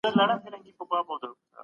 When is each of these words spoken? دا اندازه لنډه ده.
دا 0.03 0.09
اندازه 0.09 0.49
لنډه 0.53 1.15
ده. 1.21 1.27